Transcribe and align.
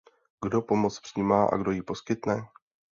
Kdo 0.41 0.61
pomoc 0.61 0.99
přijímá 0.99 1.45
a 1.53 1.57
kdo 1.57 1.71
ji 1.71 1.81
poskytne? 1.83 2.45